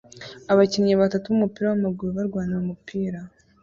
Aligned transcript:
Abakinnyi 0.51 0.93
batatu 1.01 1.25
b'umupira 1.29 1.65
w'amaguru 1.67 2.09
barwanira 2.17 2.59
umupira 2.63 3.19